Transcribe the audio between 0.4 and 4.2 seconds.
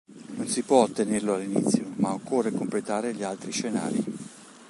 si può ottenerlo all'inizio ma occorre completare gli altri scenari.